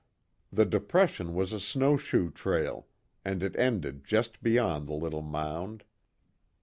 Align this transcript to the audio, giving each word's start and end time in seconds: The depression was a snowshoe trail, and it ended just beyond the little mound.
The 0.51 0.65
depression 0.65 1.35
was 1.35 1.53
a 1.53 1.59
snowshoe 1.59 2.31
trail, 2.31 2.87
and 3.23 3.43
it 3.43 3.55
ended 3.55 4.03
just 4.03 4.41
beyond 4.41 4.87
the 4.87 4.95
little 4.95 5.21
mound. 5.21 5.83